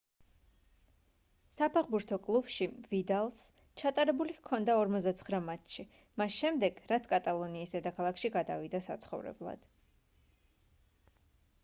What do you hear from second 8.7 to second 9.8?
საცხოვრებლად